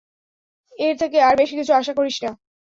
এর 0.79 0.95
থেকে 1.01 1.17
আর 1.21 1.33
বেশি 1.37 1.53
কিছু 1.59 1.71
আশা 1.73 1.93
করিস 1.97 2.17
না। 2.23 2.31